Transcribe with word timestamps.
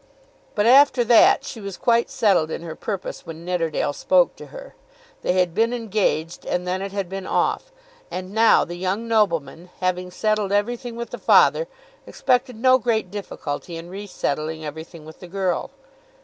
But 0.55 0.65
after 0.65 1.03
that 1.03 1.45
she 1.45 1.61
was 1.61 1.77
quite 1.77 2.09
settled 2.09 2.49
in 2.49 2.63
her 2.63 2.75
purpose 2.75 3.23
when 3.23 3.45
Nidderdale 3.45 3.93
spoke 3.93 4.35
to 4.37 4.47
her. 4.47 4.73
They 5.21 5.33
had 5.33 5.53
been 5.53 5.73
engaged 5.73 6.43
and 6.43 6.65
then 6.65 6.81
it 6.81 6.91
had 6.91 7.07
been 7.07 7.27
off; 7.27 7.71
and 8.09 8.33
now 8.33 8.65
the 8.65 8.77
young 8.77 9.07
nobleman, 9.07 9.69
having 9.79 10.09
settled 10.09 10.51
everything 10.51 10.95
with 10.95 11.11
the 11.11 11.19
father, 11.19 11.67
expected 12.07 12.55
no 12.55 12.79
great 12.79 13.11
difficulty 13.11 13.77
in 13.77 13.91
resettling 13.91 14.65
everything 14.65 15.05
with 15.05 15.19
the 15.19 15.27
girl. 15.27 15.69